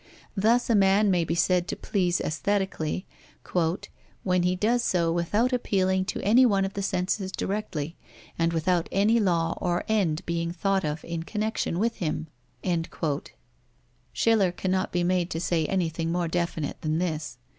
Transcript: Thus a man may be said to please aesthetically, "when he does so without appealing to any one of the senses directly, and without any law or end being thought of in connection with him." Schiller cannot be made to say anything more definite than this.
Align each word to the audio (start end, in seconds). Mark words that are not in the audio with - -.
Thus 0.35 0.67
a 0.67 0.73
man 0.73 1.11
may 1.11 1.23
be 1.23 1.35
said 1.35 1.67
to 1.67 1.75
please 1.75 2.19
aesthetically, 2.19 3.05
"when 4.23 4.41
he 4.41 4.55
does 4.55 4.83
so 4.83 5.11
without 5.11 5.53
appealing 5.53 6.05
to 6.05 6.19
any 6.23 6.43
one 6.43 6.65
of 6.65 6.73
the 6.73 6.81
senses 6.81 7.31
directly, 7.31 7.95
and 8.35 8.51
without 8.51 8.89
any 8.91 9.19
law 9.19 9.55
or 9.61 9.83
end 9.87 10.25
being 10.25 10.51
thought 10.53 10.83
of 10.83 11.05
in 11.05 11.21
connection 11.21 11.77
with 11.77 11.97
him." 11.97 12.25
Schiller 14.11 14.51
cannot 14.51 14.91
be 14.91 15.03
made 15.03 15.29
to 15.29 15.39
say 15.39 15.67
anything 15.67 16.11
more 16.11 16.27
definite 16.27 16.81
than 16.81 16.97
this. 16.97 17.37